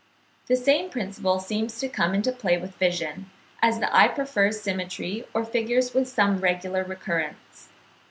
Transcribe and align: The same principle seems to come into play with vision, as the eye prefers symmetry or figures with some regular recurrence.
The 0.47 0.55
same 0.55 0.89
principle 0.89 1.39
seems 1.39 1.77
to 1.79 1.87
come 1.87 2.15
into 2.15 2.31
play 2.31 2.57
with 2.57 2.73
vision, 2.73 3.29
as 3.61 3.77
the 3.79 3.95
eye 3.95 4.07
prefers 4.07 4.59
symmetry 4.59 5.27
or 5.31 5.45
figures 5.45 5.93
with 5.93 6.07
some 6.07 6.39
regular 6.39 6.83
recurrence. 6.83 7.69